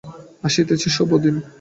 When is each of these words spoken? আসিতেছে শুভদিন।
আসিতেছে 0.43 0.87
শুভদিন। 0.95 1.35